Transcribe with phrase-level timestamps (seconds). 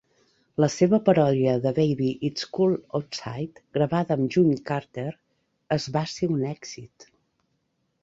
[0.63, 5.09] La seva paròdia de "Baby It's Cold Outside", gravada amb June Carter,
[5.81, 7.13] es va ser un èxit.